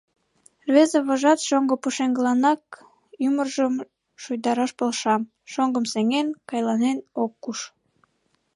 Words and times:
Рвезе 0.67 0.99
вожат 1.07 1.39
шоҥго 1.47 1.75
пушеҥгыланак 1.81 2.61
ӱмыржым 3.27 3.73
шуйдараш 4.21 4.71
полша, 4.79 5.15
шоҥгым 5.51 5.85
сеҥен, 5.93 6.27
кайланен 6.49 6.97
ок 7.23 7.31
куш. 7.43 7.59